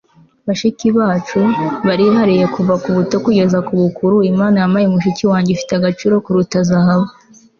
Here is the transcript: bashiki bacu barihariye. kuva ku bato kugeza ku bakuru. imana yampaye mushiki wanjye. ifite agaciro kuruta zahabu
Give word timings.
bashiki 0.47 0.87
bacu 0.97 1.39
barihariye. 1.87 2.45
kuva 2.55 2.73
ku 2.83 2.89
bato 2.97 3.15
kugeza 3.25 3.57
ku 3.67 3.73
bakuru. 3.81 4.15
imana 4.31 4.55
yampaye 4.61 4.87
mushiki 4.93 5.23
wanjye. 5.31 5.49
ifite 5.55 5.71
agaciro 5.75 6.15
kuruta 6.25 6.57
zahabu 6.69 7.09